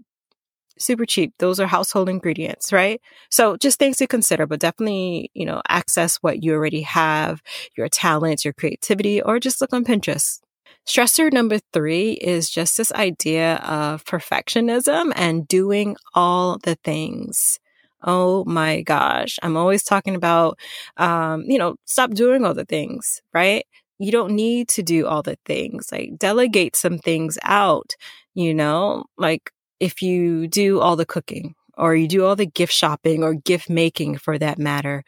Super 0.80 1.06
cheap. 1.06 1.34
Those 1.38 1.60
are 1.60 1.68
household 1.68 2.10
ingredients, 2.10 2.74
right? 2.74 3.00
So 3.30 3.56
just 3.58 3.78
things 3.78 3.98
to 3.98 4.08
consider, 4.08 4.48
but 4.48 4.60
definitely, 4.60 5.30
you 5.36 5.46
know, 5.46 5.62
access 5.70 6.18
what 6.18 6.44
you 6.44 6.54
already 6.54 6.82
have, 6.82 7.42
your 7.78 7.88
talents, 7.88 8.44
your 8.44 8.54
creativity, 8.54 9.22
or 9.22 9.40
just 9.40 9.62
look 9.62 9.74
on 9.74 9.84
Pinterest 9.84 10.40
Stressor 10.88 11.32
number 11.32 11.60
three 11.74 12.14
is 12.14 12.50
just 12.50 12.78
this 12.78 12.92
idea 12.94 13.56
of 13.58 14.04
perfectionism 14.04 15.12
and 15.16 15.48
doing 15.48 15.96
all 16.16 16.58
the 16.64 16.76
things. 16.84 17.60
Oh 18.04 18.44
my 18.46 18.82
gosh. 18.82 19.38
I'm 19.44 19.56
always 19.58 19.84
talking 19.84 20.16
about, 20.16 20.58
um, 20.98 21.44
you 21.46 21.60
know, 21.60 21.76
stop 21.86 22.12
doing 22.12 22.44
all 22.44 22.56
the 22.56 22.66
things, 22.66 23.22
right? 23.34 23.64
You 24.00 24.12
don't 24.12 24.34
need 24.36 24.70
to 24.70 24.82
do 24.84 25.06
all 25.06 25.22
the 25.22 25.38
things. 25.46 25.90
Like 25.92 26.18
delegate 26.18 26.76
some 26.76 26.98
things 26.98 27.38
out, 27.44 27.94
you 28.34 28.54
know, 28.54 29.04
like 29.18 29.52
if 29.80 30.02
you 30.02 30.48
do 30.48 30.80
all 30.80 30.96
the 30.96 31.06
cooking 31.06 31.54
or 31.78 31.96
you 31.96 32.08
do 32.08 32.26
all 32.26 32.36
the 32.36 32.48
gift 32.48 32.74
shopping 32.74 33.24
or 33.24 33.36
gift 33.36 33.70
making 33.70 34.18
for 34.18 34.40
that 34.40 34.58
matter, 34.58 35.04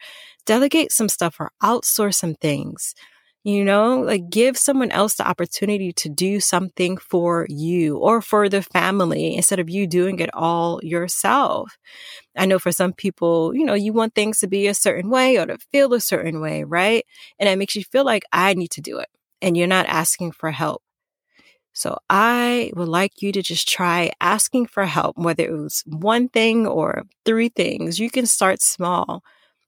delegate 0.46 0.92
some 0.92 1.08
stuff 1.08 1.36
or 1.40 1.50
outsource 1.62 2.14
some 2.14 2.34
things 2.36 2.94
you 3.44 3.62
know, 3.62 4.00
like 4.00 4.30
give 4.30 4.56
someone 4.56 4.90
else 4.90 5.16
the 5.16 5.28
opportunity 5.28 5.92
to 5.92 6.08
do 6.08 6.40
something 6.40 6.96
for 6.96 7.46
you 7.50 7.98
or 7.98 8.22
for 8.22 8.48
the 8.48 8.62
family 8.62 9.36
instead 9.36 9.60
of 9.60 9.68
you 9.68 9.86
doing 9.86 10.18
it 10.20 10.30
all 10.34 10.80
yourself. 10.82 11.76
I 12.36 12.46
know 12.46 12.58
for 12.58 12.72
some 12.72 12.94
people, 12.94 13.54
you 13.54 13.64
know, 13.66 13.74
you 13.74 13.92
want 13.92 14.14
things 14.14 14.38
to 14.40 14.48
be 14.48 14.66
a 14.66 14.74
certain 14.74 15.10
way 15.10 15.36
or 15.38 15.46
to 15.46 15.58
feel 15.72 15.92
a 15.94 16.00
certain 16.00 16.40
way, 16.40 16.64
right? 16.64 17.04
And 17.38 17.48
it 17.48 17.58
makes 17.58 17.76
you 17.76 17.84
feel 17.84 18.04
like 18.04 18.24
I 18.32 18.54
need 18.54 18.70
to 18.72 18.80
do 18.80 18.98
it 18.98 19.08
and 19.42 19.56
you're 19.56 19.66
not 19.66 19.86
asking 19.86 20.32
for 20.32 20.50
help. 20.50 20.82
So 21.72 21.98
I 22.08 22.70
would 22.76 22.88
like 22.88 23.20
you 23.20 23.32
to 23.32 23.42
just 23.42 23.68
try 23.68 24.12
asking 24.20 24.66
for 24.66 24.86
help, 24.86 25.18
whether 25.18 25.44
it 25.44 25.52
was 25.52 25.82
one 25.86 26.28
thing 26.28 26.66
or 26.66 27.02
three 27.24 27.48
things. 27.48 27.98
You 27.98 28.10
can 28.10 28.26
start 28.26 28.62
small 28.62 29.22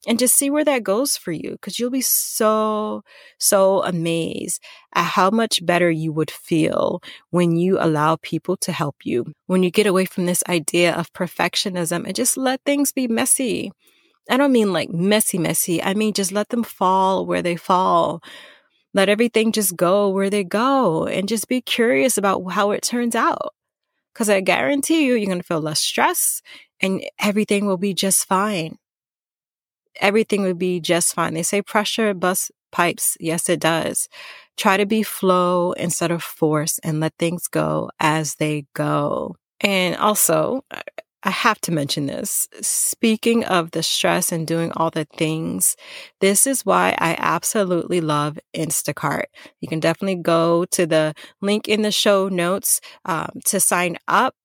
and 0.07 0.19
just 0.19 0.37
see 0.37 0.49
where 0.49 0.65
that 0.65 0.85
goes 0.85 1.17
for 1.17 1.33
you 1.33 1.53
because 1.53 1.79
you'll 1.79 1.91
be 1.91 2.01
so, 2.01 3.03
so 3.39 3.83
amazed 3.83 4.63
at 4.95 5.05
how 5.05 5.31
much 5.31 5.65
better 5.67 5.91
you 5.91 6.13
would 6.13 6.31
feel 6.31 7.03
when 7.31 7.57
you 7.57 7.77
allow 7.81 8.17
people 8.17 8.57
to 8.59 8.73
help 8.73 8.97
you. 9.05 9.27
When 9.47 9.65
you 9.65 9.71
get 9.71 9.87
away 9.87 10.05
from 10.05 10.27
this 10.27 10.45
idea 10.49 10.95
of 10.95 11.13
perfectionism 11.13 12.07
and 12.07 12.15
just 12.15 12.37
let 12.37 12.61
things 12.65 12.93
be 12.93 13.09
messy. 13.09 13.73
I 14.31 14.37
don't 14.37 14.53
mean 14.53 14.73
like 14.73 14.91
messy, 14.91 15.39
messy. 15.39 15.83
I 15.83 15.95
mean, 15.95 16.15
just 16.15 16.33
let 16.33 16.49
them 16.51 16.63
fall 16.63 17.27
where 17.27 17.43
they 17.43 17.57
fall. 17.57 18.23
Let 18.95 19.09
everything 19.09 19.53
just 19.53 19.77
go 19.77 20.09
where 20.09 20.31
they 20.31 20.45
go 20.45 21.07
and 21.07 21.29
just 21.29 21.49
be 21.49 21.61
curious 21.61 22.17
about 22.17 22.43
how 22.51 22.71
it 22.71 22.83
turns 22.83 23.15
out. 23.15 23.53
Cause 24.15 24.31
I 24.31 24.41
guarantee 24.41 25.05
you, 25.05 25.15
you're 25.15 25.27
going 25.27 25.41
to 25.41 25.45
feel 25.45 25.61
less 25.61 25.81
stress 25.81 26.41
and 26.81 27.03
everything 27.21 27.67
will 27.67 27.77
be 27.77 27.93
just 27.93 28.27
fine 28.27 28.79
everything 30.01 30.43
would 30.43 30.59
be 30.59 30.81
just 30.81 31.15
fine. 31.15 31.35
They 31.35 31.43
say 31.43 31.63
pressure 31.63 32.15
bust 32.15 32.51
pipes. 32.73 33.17
Yes, 33.21 33.49
it 33.49 33.61
does. 33.61 34.09
Try 34.57 34.77
to 34.77 34.87
be 34.87 35.03
flow 35.03 35.73
instead 35.73 36.11
of 36.11 36.23
force 36.23 36.79
and 36.81 37.01
let 37.01 37.15
things 37.19 37.49
go 37.49 37.91
as 38.01 38.37
they 38.37 38.67
go. 38.75 39.37
And 39.61 39.97
also, 39.97 40.65
I 41.23 41.31
have 41.31 41.61
to 41.63 41.73
mention 41.73 42.07
this. 42.07 42.47
Speaking 42.61 43.45
of 43.45 43.73
the 43.73 43.83
stress 43.83 44.31
and 44.31 44.47
doing 44.47 44.71
all 44.77 44.91
the 44.91 45.07
things, 45.17 45.77
this 46.21 46.47
is 46.47 46.65
why 46.65 46.95
I 46.99 47.17
absolutely 47.19 48.01
love 48.01 48.39
Instacart. 48.55 49.25
You 49.61 49.69
can 49.69 49.81
definitely 49.81 50.23
go 50.23 50.67
to 50.67 50.87
the 50.87 51.15
link 51.41 51.69
in 51.69 51.83
the 51.83 51.91
show 51.91 52.29
notes 52.29 52.81
um, 53.07 53.31
to 53.47 53.59
sign 53.59 53.97
up. 54.07 54.37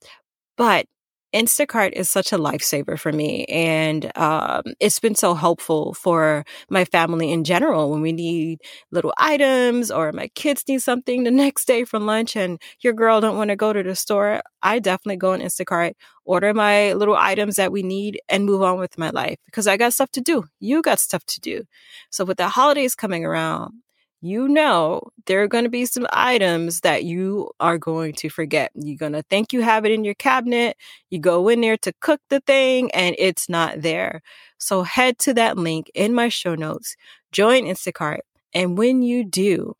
But 0.58 0.88
Instacart 1.34 1.94
is 1.94 2.10
such 2.10 2.34
a 2.34 2.38
lifesaver 2.38 3.00
for 3.00 3.12
me. 3.12 3.46
And 3.46 4.12
um, 4.18 4.64
it's 4.80 5.00
been 5.00 5.16
so 5.16 5.34
helpful 5.34 5.94
for 5.94 6.44
my 6.70 6.84
family 6.86 7.32
in 7.32 7.44
general 7.44 7.90
when 7.92 8.02
we 8.02 8.12
need 8.12 8.60
little 8.92 9.14
items 9.18 9.92
or 9.92 10.12
my 10.12 10.28
kids 10.36 10.64
need 10.68 10.82
something 10.82 11.24
the 11.24 11.32
next 11.32 11.66
day 11.66 11.86
for 11.86 12.00
lunch 12.00 12.36
and 12.36 12.62
your 12.82 12.94
girl 12.94 13.22
don't 13.22 13.38
want 13.38 13.50
to 13.50 13.56
go 13.56 13.72
to 13.72 13.82
the 13.84 13.96
store. 13.96 14.42
I 14.62 14.80
definitely 14.80 15.18
go 15.18 15.32
on 15.32 15.40
Instacart, 15.40 15.94
order 16.26 16.54
my 16.54 16.94
little 16.94 17.16
items 17.16 17.56
that 17.56 17.72
we 17.72 17.82
need 17.82 18.20
and 18.28 18.46
move 18.46 18.62
on 18.62 18.78
with 18.78 18.98
my 18.98 19.10
life 19.10 19.38
because 19.46 19.68
I 19.68 19.78
got 19.78 19.94
stuff 19.94 20.12
to 20.12 20.22
do. 20.22 20.44
You 20.60 20.82
got 20.82 21.00
stuff 21.00 21.26
to 21.26 21.40
do. 21.40 21.64
So 22.10 22.26
with 22.26 22.38
the 22.38 22.50
holidays 22.50 22.96
coming 22.96 23.24
around, 23.26 23.74
you 24.22 24.48
know 24.48 25.02
there 25.26 25.42
are 25.42 25.48
going 25.48 25.64
to 25.64 25.70
be 25.70 25.86
some 25.86 26.08
items 26.14 26.82
that 26.82 27.04
you 27.04 27.50
are 27.60 27.78
going 27.78 28.14
to 28.14 28.30
forget. 28.30 28.72
You're 28.76 28.98
going 28.98 29.14
to 29.14 29.24
think 29.24 29.52
you 29.52 29.62
have 29.62 29.84
it 29.86 29.92
in 29.92 30.04
your 30.04 30.14
cabinet. 30.14 30.78
You 31.10 31.20
go 31.20 31.50
in 31.50 31.62
there 31.62 31.78
to 31.78 31.94
cook 32.02 32.22
the 32.30 32.40
thing 32.42 32.92
and 32.92 33.16
it's 33.18 33.50
not 33.50 33.82
there. 33.82 34.22
So 34.60 34.84
head 34.84 35.18
to 35.20 35.34
that 35.34 35.58
link 35.58 35.90
in 35.96 36.14
my 36.14 36.30
show 36.30 36.56
notes, 36.56 36.96
join 37.32 37.64
Instacart. 37.64 38.20
And 38.54 38.78
when 38.78 39.02
you 39.02 39.24
do, 39.24 39.76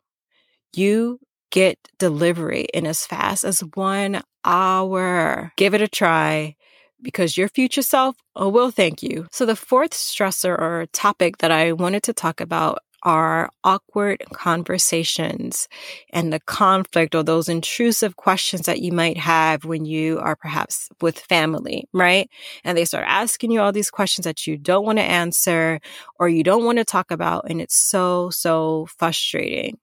you 0.74 1.20
get 1.50 1.78
delivery 1.98 2.66
in 2.74 2.86
as 2.86 3.06
fast 3.06 3.44
as 3.44 3.60
one 3.74 4.22
hour. 4.44 5.52
Give 5.56 5.74
it 5.74 5.82
a 5.82 5.88
try 5.88 6.56
because 7.00 7.36
your 7.36 7.48
future 7.48 7.82
self 7.82 8.16
oh, 8.34 8.48
will 8.48 8.70
thank 8.70 9.02
you. 9.02 9.26
So 9.30 9.46
the 9.46 9.56
fourth 9.56 9.92
stressor 9.92 10.58
or 10.58 10.86
topic 10.92 11.38
that 11.38 11.52
I 11.52 11.72
wanted 11.72 12.02
to 12.04 12.12
talk 12.12 12.40
about 12.40 12.78
are 13.02 13.50
awkward 13.64 14.22
conversations 14.32 15.68
and 16.10 16.32
the 16.32 16.40
conflict 16.40 17.14
or 17.14 17.22
those 17.22 17.48
intrusive 17.48 18.16
questions 18.16 18.66
that 18.66 18.80
you 18.80 18.92
might 18.92 19.18
have 19.18 19.64
when 19.64 19.84
you 19.84 20.18
are 20.20 20.36
perhaps 20.36 20.88
with 21.00 21.18
family, 21.18 21.88
right? 21.92 22.30
And 22.64 22.76
they 22.76 22.84
start 22.84 23.04
asking 23.06 23.50
you 23.50 23.60
all 23.60 23.72
these 23.72 23.90
questions 23.90 24.24
that 24.24 24.46
you 24.46 24.56
don't 24.56 24.86
want 24.86 24.98
to 24.98 25.04
answer 25.04 25.80
or 26.18 26.28
you 26.28 26.42
don't 26.44 26.64
want 26.64 26.78
to 26.78 26.84
talk 26.84 27.10
about. 27.10 27.50
And 27.50 27.60
it's 27.60 27.76
so, 27.76 28.30
so 28.30 28.86
frustrating. 28.98 29.78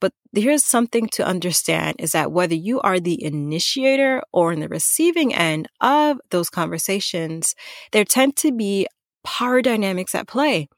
But 0.00 0.12
here's 0.34 0.64
something 0.64 1.08
to 1.12 1.24
understand 1.24 1.96
is 1.98 2.12
that 2.12 2.32
whether 2.32 2.54
you 2.54 2.80
are 2.80 3.00
the 3.00 3.22
initiator 3.22 4.22
or 4.32 4.52
in 4.52 4.60
the 4.60 4.68
receiving 4.68 5.34
end 5.34 5.68
of 5.80 6.20
those 6.30 6.50
conversations, 6.50 7.54
there 7.92 8.04
tend 8.04 8.36
to 8.36 8.52
be 8.52 8.86
power 9.24 9.62
dynamics 9.62 10.14
at 10.14 10.28
play 10.28 10.68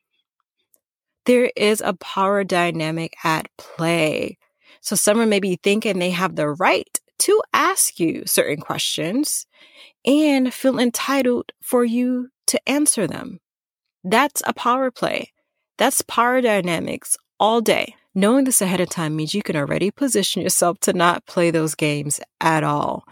there 1.26 1.50
is 1.56 1.80
a 1.84 1.94
power 1.94 2.44
dynamic 2.44 3.16
at 3.24 3.48
play. 3.58 4.38
So 4.80 4.96
someone 4.96 5.28
may 5.28 5.40
be 5.40 5.58
thinking 5.62 5.98
they 5.98 6.10
have 6.10 6.36
the 6.36 6.48
right 6.48 6.98
to 7.20 7.42
ask 7.52 7.98
you 7.98 8.22
certain 8.26 8.60
questions 8.60 9.46
and 10.04 10.52
feel 10.54 10.78
entitled 10.78 11.52
for 11.62 11.84
you 11.84 12.28
to 12.46 12.68
answer 12.68 13.06
them. 13.06 13.40
That's 14.04 14.42
a 14.46 14.52
power 14.52 14.90
play. 14.90 15.32
That's 15.78 16.02
power 16.02 16.40
dynamics 16.40 17.16
all 17.40 17.60
day. 17.60 17.96
Knowing 18.14 18.44
this 18.44 18.62
ahead 18.62 18.80
of 18.80 18.88
time 18.88 19.14
means 19.14 19.34
you 19.34 19.42
can 19.42 19.56
already 19.56 19.90
position 19.90 20.40
yourself 20.42 20.78
to 20.80 20.92
not 20.92 21.26
play 21.26 21.50
those 21.50 21.74
games 21.74 22.20
at 22.40 22.64
all. 22.64 23.04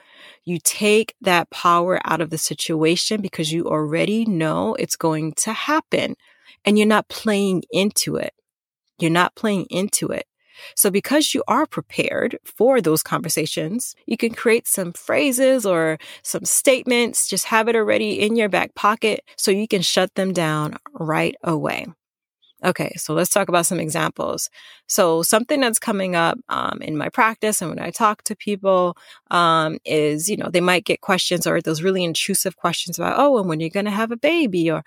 You 0.45 0.59
take 0.63 1.15
that 1.21 1.51
power 1.51 2.01
out 2.05 2.21
of 2.21 2.31
the 2.31 2.39
situation 2.39 3.21
because 3.21 3.53
you 3.53 3.67
already 3.67 4.25
know 4.25 4.75
it's 4.79 4.97
going 4.97 5.33
to 5.39 5.53
happen 5.53 6.17
and 6.65 6.79
you're 6.79 6.87
not 6.87 7.09
playing 7.09 7.65
into 7.71 8.17
it. 8.17 8.33
You're 8.99 9.11
not 9.11 9.35
playing 9.35 9.67
into 9.71 10.09
it. 10.09 10.27
So 10.77 10.91
because 10.91 11.35
you 11.35 11.43
are 11.49 11.67
prepared 11.67 12.39
for 12.45 12.81
those 12.81 13.03
conversations, 13.03 13.95
you 14.07 14.17
can 14.17 14.35
create 14.35 14.67
some 14.67 14.93
phrases 14.93 15.67
or 15.67 15.99
some 16.23 16.45
statements, 16.45 17.29
just 17.29 17.47
have 17.47 17.69
it 17.69 17.77
already 17.77 18.21
in 18.21 18.37
your 18.37 18.49
back 18.49 18.75
pocket 18.75 19.21
so 19.37 19.51
you 19.51 19.69
can 19.69 19.83
shut 19.83 20.15
them 20.15 20.33
down 20.33 20.77
right 20.93 21.35
away. 21.43 21.87
Okay, 22.65 22.95
so 22.97 23.13
let's 23.13 23.29
talk 23.29 23.49
about 23.49 23.67
some 23.67 23.79
examples. 23.79 24.49
So 24.87 25.23
something 25.23 25.61
that's 25.61 25.79
coming 25.79 26.17
up 26.17 26.39
um, 26.49 26.79
in 26.81 26.97
my 26.97 27.11
practice 27.11 27.61
and 27.61 27.69
when 27.71 27.79
I 27.79 27.91
talk 27.91 28.23
to 28.25 28.35
people 28.37 28.97
um, 29.31 29.77
is, 29.85 30.31
you 30.31 30.39
know, 30.39 30.49
they 30.51 30.63
might 30.63 30.87
get 30.87 31.03
questions 31.03 31.47
or 31.47 31.61
those 31.61 31.83
really 31.83 32.05
intrusive 32.05 32.57
questions 32.57 32.99
about, 32.99 33.19
oh, 33.19 33.39
and 33.39 33.49
when 33.51 33.61
you're 33.61 33.69
going 33.69 33.85
to 33.85 33.91
have 33.91 34.13
a 34.13 34.17
baby 34.17 34.71
or 34.71 34.83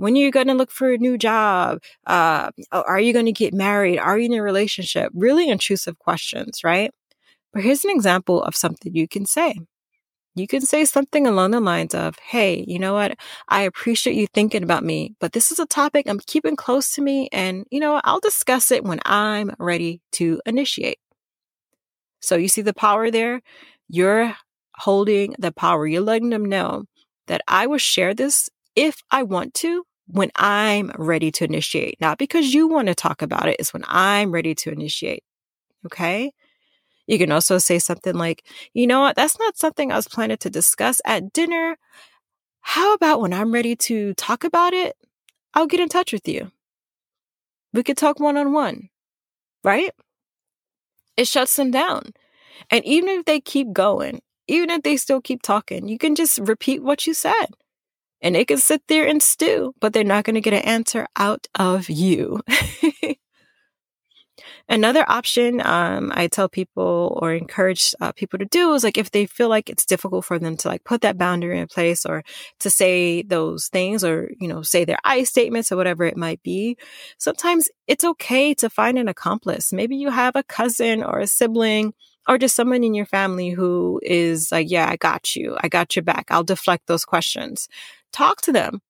when 0.00 0.14
are 0.14 0.16
you 0.16 0.30
going 0.30 0.46
to 0.46 0.54
look 0.54 0.70
for 0.70 0.90
a 0.94 0.96
new 0.96 1.18
job? 1.18 1.78
Uh, 2.06 2.50
are 2.72 2.98
you 2.98 3.12
going 3.12 3.26
to 3.26 3.32
get 3.32 3.52
married? 3.52 3.98
Are 3.98 4.18
you 4.18 4.32
in 4.32 4.32
a 4.32 4.42
relationship? 4.42 5.12
Really 5.14 5.50
intrusive 5.50 5.98
questions, 5.98 6.64
right? 6.64 6.90
But 7.52 7.64
here's 7.64 7.84
an 7.84 7.90
example 7.90 8.42
of 8.42 8.56
something 8.56 8.94
you 8.94 9.06
can 9.06 9.26
say. 9.26 9.56
You 10.34 10.46
can 10.46 10.62
say 10.62 10.86
something 10.86 11.26
along 11.26 11.50
the 11.50 11.60
lines 11.60 11.94
of, 11.94 12.16
Hey, 12.18 12.64
you 12.66 12.78
know 12.78 12.94
what? 12.94 13.18
I 13.50 13.62
appreciate 13.62 14.16
you 14.16 14.26
thinking 14.26 14.62
about 14.62 14.84
me, 14.84 15.16
but 15.20 15.34
this 15.34 15.52
is 15.52 15.58
a 15.58 15.66
topic 15.66 16.06
I'm 16.08 16.20
keeping 16.20 16.56
close 16.56 16.94
to 16.94 17.02
me. 17.02 17.28
And 17.30 17.66
you 17.70 17.78
know, 17.78 18.00
I'll 18.02 18.20
discuss 18.20 18.70
it 18.70 18.84
when 18.84 19.00
I'm 19.04 19.54
ready 19.58 20.00
to 20.12 20.40
initiate. 20.46 20.98
So 22.20 22.36
you 22.36 22.48
see 22.48 22.62
the 22.62 22.72
power 22.72 23.10
there? 23.10 23.42
You're 23.86 24.34
holding 24.76 25.34
the 25.38 25.52
power. 25.52 25.86
You're 25.86 26.00
letting 26.00 26.30
them 26.30 26.46
know 26.46 26.84
that 27.26 27.42
I 27.46 27.66
will 27.66 27.76
share 27.76 28.14
this 28.14 28.48
if 28.76 29.02
I 29.10 29.24
want 29.24 29.52
to, 29.54 29.84
when 30.12 30.30
I'm 30.36 30.90
ready 30.98 31.30
to 31.32 31.44
initiate, 31.44 32.00
not 32.00 32.18
because 32.18 32.52
you 32.52 32.68
want 32.68 32.88
to 32.88 32.94
talk 32.94 33.22
about 33.22 33.48
it. 33.48 33.56
It's 33.58 33.72
when 33.72 33.84
I'm 33.86 34.32
ready 34.32 34.54
to 34.56 34.70
initiate. 34.70 35.22
Okay. 35.86 36.32
You 37.06 37.18
can 37.18 37.32
also 37.32 37.58
say 37.58 37.78
something 37.78 38.14
like, 38.14 38.44
you 38.72 38.86
know 38.86 39.00
what? 39.00 39.16
That's 39.16 39.38
not 39.38 39.56
something 39.56 39.90
I 39.90 39.96
was 39.96 40.08
planning 40.08 40.36
to 40.38 40.50
discuss 40.50 41.00
at 41.04 41.32
dinner. 41.32 41.76
How 42.60 42.94
about 42.94 43.20
when 43.20 43.32
I'm 43.32 43.52
ready 43.52 43.74
to 43.76 44.14
talk 44.14 44.44
about 44.44 44.72
it? 44.72 44.96
I'll 45.54 45.66
get 45.66 45.80
in 45.80 45.88
touch 45.88 46.12
with 46.12 46.28
you. 46.28 46.52
We 47.72 47.82
could 47.82 47.96
talk 47.96 48.20
one 48.20 48.36
on 48.36 48.52
one, 48.52 48.88
right? 49.64 49.92
It 51.16 51.26
shuts 51.26 51.56
them 51.56 51.70
down. 51.70 52.12
And 52.70 52.84
even 52.84 53.08
if 53.10 53.24
they 53.24 53.40
keep 53.40 53.72
going, 53.72 54.20
even 54.46 54.70
if 54.70 54.82
they 54.82 54.96
still 54.96 55.20
keep 55.20 55.42
talking, 55.42 55.88
you 55.88 55.98
can 55.98 56.14
just 56.14 56.38
repeat 56.38 56.82
what 56.82 57.06
you 57.06 57.14
said 57.14 57.46
and 58.22 58.34
they 58.34 58.44
can 58.44 58.58
sit 58.58 58.82
there 58.88 59.06
and 59.06 59.22
stew, 59.22 59.74
but 59.80 59.92
they're 59.92 60.04
not 60.04 60.24
going 60.24 60.34
to 60.34 60.40
get 60.40 60.54
an 60.54 60.60
answer 60.62 61.06
out 61.16 61.46
of 61.54 61.88
you. 61.88 62.40
Another 64.68 65.04
option 65.08 65.60
um, 65.64 66.12
I 66.14 66.28
tell 66.28 66.48
people 66.48 67.18
or 67.20 67.32
encourage 67.32 67.92
uh, 68.00 68.12
people 68.12 68.38
to 68.38 68.44
do 68.44 68.72
is 68.74 68.84
like 68.84 68.96
if 68.96 69.10
they 69.10 69.26
feel 69.26 69.48
like 69.48 69.68
it's 69.68 69.84
difficult 69.84 70.24
for 70.24 70.38
them 70.38 70.56
to 70.58 70.68
like 70.68 70.84
put 70.84 71.00
that 71.00 71.18
boundary 71.18 71.58
in 71.58 71.66
place 71.66 72.06
or 72.06 72.22
to 72.60 72.70
say 72.70 73.22
those 73.22 73.66
things 73.66 74.04
or 74.04 74.30
you 74.40 74.46
know 74.46 74.62
say 74.62 74.84
their 74.84 74.98
I 75.02 75.24
statements 75.24 75.72
or 75.72 75.76
whatever 75.76 76.04
it 76.04 76.16
might 76.16 76.40
be. 76.44 76.76
Sometimes 77.18 77.68
it's 77.88 78.04
okay 78.04 78.54
to 78.54 78.70
find 78.70 78.96
an 78.96 79.08
accomplice. 79.08 79.72
Maybe 79.72 79.96
you 79.96 80.10
have 80.10 80.36
a 80.36 80.44
cousin 80.44 81.02
or 81.02 81.18
a 81.18 81.26
sibling 81.26 81.92
or 82.28 82.38
just 82.38 82.54
someone 82.54 82.84
in 82.84 82.94
your 82.94 83.06
family 83.06 83.50
who 83.50 84.00
is 84.04 84.52
like, 84.52 84.70
yeah, 84.70 84.88
I 84.88 84.94
got 84.94 85.34
you. 85.34 85.56
I 85.60 85.68
got 85.68 85.96
your 85.96 86.04
back. 86.04 86.26
I'll 86.30 86.44
deflect 86.44 86.86
those 86.86 87.04
questions 87.04 87.66
talk 88.12 88.40
to 88.42 88.52
them. 88.52 88.80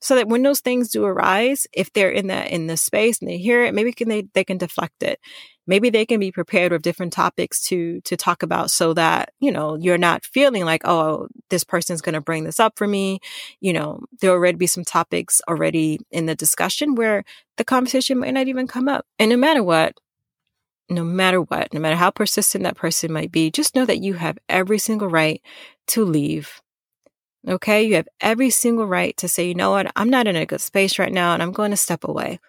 so 0.00 0.14
that 0.16 0.28
when 0.28 0.42
those 0.42 0.60
things 0.60 0.90
do 0.90 1.04
arise, 1.04 1.66
if 1.72 1.92
they're 1.92 2.10
in 2.10 2.28
the 2.28 2.54
in 2.54 2.68
the 2.68 2.76
space 2.76 3.18
and 3.20 3.28
they 3.28 3.38
hear 3.38 3.64
it, 3.64 3.74
maybe 3.74 3.92
can 3.92 4.08
they 4.08 4.24
they 4.34 4.44
can 4.44 4.58
deflect 4.58 5.02
it. 5.02 5.18
Maybe 5.66 5.90
they 5.90 6.06
can 6.06 6.20
be 6.20 6.32
prepared 6.32 6.72
with 6.72 6.82
different 6.82 7.12
topics 7.12 7.62
to 7.68 8.00
to 8.02 8.16
talk 8.16 8.42
about 8.44 8.70
so 8.70 8.94
that, 8.94 9.30
you 9.40 9.50
know, 9.52 9.76
you're 9.76 9.98
not 9.98 10.24
feeling 10.24 10.64
like, 10.64 10.82
oh, 10.86 11.28
this 11.50 11.64
person's 11.64 12.00
going 12.00 12.14
to 12.14 12.20
bring 12.20 12.44
this 12.44 12.60
up 12.60 12.78
for 12.78 12.86
me. 12.86 13.20
You 13.60 13.72
know, 13.72 14.00
there 14.20 14.30
already 14.30 14.56
be 14.56 14.66
some 14.68 14.84
topics 14.84 15.40
already 15.48 15.98
in 16.12 16.26
the 16.26 16.34
discussion 16.36 16.94
where 16.94 17.24
the 17.56 17.64
conversation 17.64 18.18
might 18.18 18.34
not 18.34 18.48
even 18.48 18.66
come 18.68 18.88
up. 18.88 19.04
And 19.18 19.30
no 19.30 19.36
matter 19.36 19.62
what, 19.62 19.94
no 20.90 21.04
matter 21.04 21.40
what, 21.42 21.72
no 21.74 21.80
matter 21.80 21.96
how 21.96 22.10
persistent 22.10 22.64
that 22.64 22.76
person 22.76 23.12
might 23.12 23.32
be, 23.32 23.50
just 23.50 23.74
know 23.74 23.84
that 23.84 24.02
you 24.02 24.14
have 24.14 24.38
every 24.48 24.78
single 24.78 25.08
right 25.08 25.42
to 25.88 26.04
leave 26.04 26.62
Okay. 27.46 27.82
You 27.84 27.94
have 27.96 28.08
every 28.20 28.50
single 28.50 28.86
right 28.86 29.16
to 29.18 29.28
say, 29.28 29.46
you 29.46 29.54
know 29.54 29.70
what? 29.70 29.90
I'm 29.96 30.10
not 30.10 30.26
in 30.26 30.36
a 30.36 30.46
good 30.46 30.60
space 30.60 30.98
right 30.98 31.12
now 31.12 31.34
and 31.34 31.42
I'm 31.42 31.52
going 31.52 31.70
to 31.70 31.76
step 31.76 32.04
away. 32.04 32.40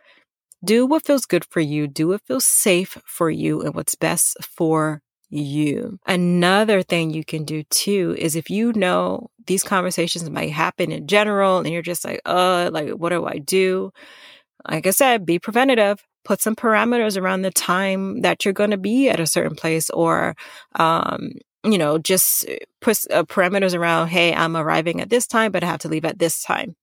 Do 0.63 0.85
what 0.85 1.05
feels 1.05 1.25
good 1.25 1.45
for 1.45 1.61
you. 1.61 1.87
Do 1.87 2.09
what 2.09 2.21
feels 2.25 2.45
safe 2.45 2.97
for 3.05 3.29
you 3.29 3.61
and 3.61 3.75
what's 3.75 3.95
best 3.95 4.37
for 4.43 5.01
you. 5.29 5.99
Another 6.07 6.83
thing 6.83 7.11
you 7.11 7.23
can 7.23 7.45
do 7.45 7.63
too 7.65 8.15
is 8.17 8.35
if 8.35 8.49
you 8.49 8.73
know 8.73 9.29
these 9.47 9.63
conversations 9.63 10.29
might 10.29 10.51
happen 10.51 10.91
in 10.91 11.07
general 11.07 11.59
and 11.59 11.69
you're 11.69 11.81
just 11.81 12.05
like, 12.05 12.21
uh, 12.25 12.69
like, 12.73 12.91
what 12.91 13.09
do 13.09 13.25
I 13.25 13.39
do? 13.39 13.91
Like 14.69 14.87
I 14.87 14.91
said, 14.91 15.25
be 15.25 15.39
preventative. 15.39 16.03
Put 16.25 16.41
some 16.41 16.55
parameters 16.55 17.19
around 17.19 17.43
the 17.43 17.51
time 17.51 18.21
that 18.21 18.45
you're 18.45 18.53
going 18.53 18.71
to 18.71 18.77
be 18.77 19.09
at 19.09 19.19
a 19.19 19.27
certain 19.27 19.55
place 19.55 19.89
or, 19.89 20.35
um, 20.75 21.31
you 21.63 21.77
know, 21.77 21.97
just 21.97 22.47
uh, 22.47 22.55
put 22.79 22.99
uh, 23.11 23.23
parameters 23.23 23.77
around, 23.77 24.07
hey, 24.07 24.33
I'm 24.33 24.55
arriving 24.55 25.01
at 25.01 25.09
this 25.09 25.27
time, 25.27 25.51
but 25.51 25.63
I 25.63 25.67
have 25.67 25.79
to 25.81 25.89
leave 25.89 26.05
at 26.05 26.19
this 26.19 26.41
time 26.41 26.75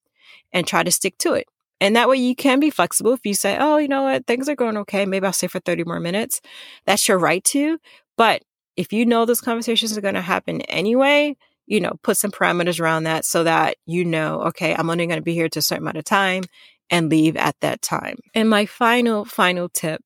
and 0.53 0.67
try 0.67 0.83
to 0.83 0.91
stick 0.91 1.17
to 1.19 1.35
it. 1.35 1.47
And 1.81 1.97
that 1.97 2.09
way 2.09 2.17
you 2.17 2.35
can 2.35 2.61
be 2.61 2.71
flexible. 2.71 3.13
If 3.13 3.25
you 3.25 3.35
say, 3.35 3.57
oh, 3.59 3.77
you 3.77 3.89
know 3.89 4.05
what, 4.05 4.27
things 4.27 4.49
are 4.49 4.55
going 4.55 4.77
okay. 4.79 5.05
Maybe 5.05 5.27
I'll 5.27 5.33
stay 5.33 5.47
for 5.47 5.61
30 5.61 5.85
more 5.85 6.01
minutes. 6.01 6.41
That's 6.87 7.07
your 7.07 7.19
right 7.19 7.45
to. 7.45 7.79
But 8.17 8.43
if 8.77 8.93
you 8.93 9.05
know 9.05 9.25
those 9.25 9.41
conversations 9.41 9.97
are 9.97 10.03
going 10.03 10.15
to 10.15 10.21
happen 10.23 10.63
anyway, 10.63 11.37
you 11.67 11.81
know, 11.81 11.99
put 12.03 12.17
some 12.17 12.31
parameters 12.31 12.81
around 12.81 13.05
that 13.05 13.25
so 13.25 13.45
that 13.45 13.77
you 13.87 14.05
know, 14.05 14.43
okay, 14.43 14.75
I'm 14.75 14.89
only 14.89 15.07
going 15.07 15.19
to 15.19 15.23
be 15.23 15.35
here 15.35 15.49
to 15.49 15.59
a 15.59 15.63
certain 15.63 15.85
amount 15.85 15.99
of 15.99 16.05
time 16.05 16.45
and 16.89 17.11
leave 17.11 17.37
at 17.37 17.57
that 17.61 17.83
time. 17.83 18.19
And 18.35 18.49
my 18.49 18.67
final, 18.67 19.25
final 19.25 19.69
tip 19.69 20.03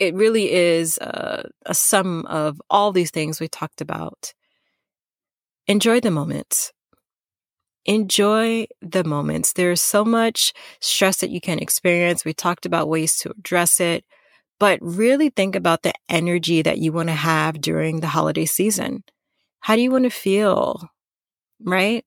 it 0.00 0.14
really 0.14 0.50
is 0.50 0.96
a, 0.98 1.48
a 1.66 1.74
sum 1.74 2.24
of 2.26 2.60
all 2.70 2.90
these 2.90 3.10
things 3.10 3.38
we 3.38 3.48
talked 3.48 3.82
about. 3.82 4.32
Enjoy 5.66 6.00
the 6.00 6.10
moments. 6.10 6.72
Enjoy 7.84 8.66
the 8.80 9.04
moments. 9.04 9.52
There's 9.52 9.80
so 9.80 10.04
much 10.04 10.52
stress 10.80 11.18
that 11.18 11.30
you 11.30 11.40
can 11.40 11.58
experience. 11.58 12.24
We 12.24 12.32
talked 12.32 12.66
about 12.66 12.88
ways 12.88 13.16
to 13.18 13.30
address 13.30 13.78
it, 13.78 14.04
but 14.58 14.78
really 14.80 15.28
think 15.28 15.54
about 15.54 15.82
the 15.82 15.92
energy 16.08 16.62
that 16.62 16.78
you 16.78 16.92
want 16.92 17.10
to 17.10 17.14
have 17.14 17.60
during 17.60 18.00
the 18.00 18.08
holiday 18.08 18.46
season. 18.46 19.04
How 19.60 19.76
do 19.76 19.82
you 19.82 19.90
want 19.90 20.04
to 20.04 20.10
feel? 20.10 20.88
Right? 21.62 22.04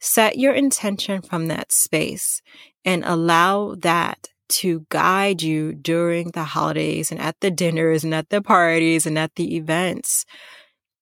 Set 0.00 0.38
your 0.38 0.54
intention 0.54 1.20
from 1.20 1.48
that 1.48 1.72
space 1.72 2.42
and 2.84 3.04
allow 3.04 3.74
that 3.76 4.28
to 4.48 4.86
guide 4.90 5.42
you 5.42 5.72
during 5.74 6.30
the 6.30 6.44
holidays 6.44 7.10
and 7.10 7.20
at 7.20 7.36
the 7.40 7.50
dinners 7.50 8.04
and 8.04 8.14
at 8.14 8.28
the 8.30 8.42
parties 8.42 9.06
and 9.06 9.18
at 9.18 9.34
the 9.36 9.56
events. 9.56 10.24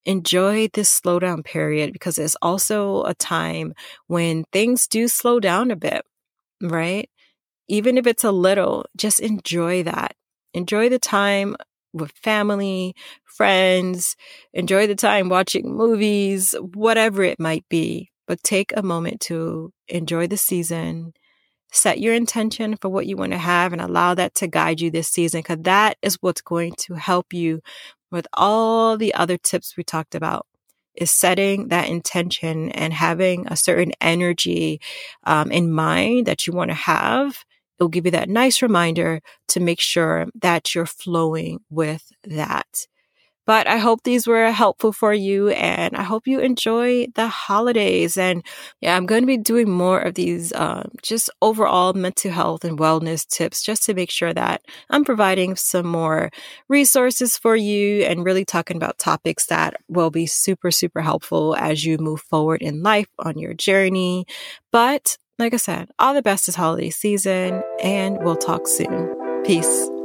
Enjoy 0.05 0.69
this 0.73 1.01
slowdown 1.01 1.45
period 1.45 1.93
because 1.93 2.19
it's 2.19 2.37
also 2.43 3.05
a 3.05 3.15
time 3.15 3.73
when 4.09 4.45
things 4.53 4.89
do 4.89 5.07
slow 5.07 5.39
down 5.39 5.71
a 5.71 5.77
bit, 5.77 6.03
right? 6.61 7.09
Even 7.69 7.97
if 7.97 8.07
it's 8.07 8.25
a 8.25 8.33
little, 8.33 8.85
just 8.97 9.21
enjoy 9.21 9.83
that. 9.85 10.15
Enjoy 10.55 10.89
the 10.89 10.99
time 10.99 11.57
with 11.93 12.13
family, 12.13 12.95
friends, 13.25 14.17
enjoy 14.53 14.87
the 14.87 14.95
time 14.95 15.29
watching 15.29 15.75
movies, 15.75 16.55
whatever 16.75 17.23
it 17.23 17.39
might 17.39 17.65
be. 17.69 18.11
But 18.27 18.43
take 18.43 18.73
a 18.77 18.83
moment 18.83 19.21
to 19.23 19.73
enjoy 19.89 20.27
the 20.27 20.37
season, 20.37 21.13
set 21.73 22.01
your 22.01 22.15
intention 22.15 22.77
for 22.77 22.89
what 22.89 23.07
you 23.07 23.17
want 23.17 23.33
to 23.33 23.39
have 23.39 23.73
and 23.73 23.83
allow 23.83 24.15
that 24.15 24.35
to 24.37 24.47
guide 24.47 24.81
you 24.81 24.91
this 24.91 25.09
season 25.09 25.41
because 25.41 25.59
that 25.63 25.97
is 26.03 26.19
what's 26.21 26.43
going 26.43 26.75
to 26.79 26.95
help 26.95 27.33
you 27.33 27.63
with 28.11 28.27
all 28.35 28.97
the 28.97 29.15
other 29.15 29.39
tips 29.39 29.77
we 29.77 29.83
talked 29.83 30.15
about 30.15 30.47
is 30.95 31.11
setting 31.11 31.69
that 31.69 31.89
intention 31.89 32.71
and 32.73 32.93
having 32.93 33.47
a 33.47 33.57
certain 33.57 33.93
energy 34.01 34.81
um, 35.25 35.51
in 35.51 35.73
mind 35.73 36.27
that 36.27 36.47
you 36.47 36.53
want 36.53 36.71
to 36.71 36.75
have. 36.75 37.45
It'll 37.79 37.89
give 37.89 38.05
you 38.05 38.11
that 38.13 38.29
nice 38.29 38.61
reminder 38.61 39.21
to 39.49 39.61
make 39.61 39.81
sure 39.81 40.27
that 40.41 40.75
you're 40.75 40.87
flowing 40.87 41.61
with 41.71 42.13
that 42.25 42.87
but 43.47 43.67
I 43.67 43.79
hope 43.79 44.03
these 44.03 44.27
were 44.27 44.51
helpful 44.51 44.93
for 44.93 45.13
you 45.13 45.49
and 45.51 45.97
I 45.97 46.03
hope 46.03 46.27
you 46.27 46.41
enjoy 46.41 47.07
the 47.15 47.29
holidays. 47.29 48.17
And 48.17 48.45
yeah, 48.81 48.97
I'm 48.97 49.07
going 49.07 49.23
to 49.23 49.27
be 49.27 49.37
doing 49.37 49.69
more 49.69 50.01
of 50.01 50.15
these 50.15 50.53
um, 50.55 50.91
just 51.03 51.31
overall 51.41 51.93
mental 51.93 52.31
health 52.31 52.65
and 52.65 52.79
wellness 52.79 53.27
tips 53.27 53.63
just 53.63 53.85
to 53.85 53.95
make 53.95 54.11
sure 54.11 54.33
that 54.33 54.63
I'm 54.91 55.05
providing 55.05 55.57
some 55.57 55.87
more 55.87 56.31
resources 56.69 57.37
for 57.37 57.57
you 57.57 58.05
and 58.05 58.25
really 58.25 58.45
talking 58.45 58.77
about 58.77 58.99
topics 58.99 59.47
that 59.47 59.75
will 59.89 60.11
be 60.11 60.27
super, 60.27 60.71
super 60.71 61.01
helpful 61.01 61.57
as 61.57 61.85
you 61.85 61.99
move 61.99 62.21
forward 62.21 62.63
in 62.63 62.83
life 62.83 63.09
on 63.19 63.39
your 63.39 63.55
journey. 63.55 64.27
But 64.71 65.17
like 65.39 65.55
I 65.55 65.59
said, 65.59 65.91
all 65.99 66.15
the 66.15 66.23
best 66.23 66.47
this 66.47 66.55
holiday 66.55 66.91
season 66.91 67.63
and 67.83 68.19
we'll 68.23 68.37
talk 68.37 68.69
soon. 68.69 69.43
Peace. 69.45 70.02